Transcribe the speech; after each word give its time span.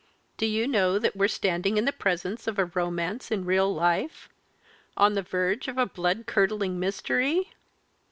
Do 0.35 0.47
you 0.47 0.67
know 0.67 0.97
that 0.97 1.15
we're 1.15 1.27
standing 1.27 1.77
in 1.77 1.85
the 1.85 1.91
presence 1.91 2.47
of 2.47 2.57
a 2.57 2.65
romance 2.65 3.29
in 3.29 3.45
real 3.45 3.71
life 3.71 4.29
on 4.97 5.13
the 5.13 5.21
verge 5.21 5.67
of 5.67 5.77
a 5.77 5.85
blood 5.85 6.25
curdling 6.25 6.79
mystery? 6.79 7.53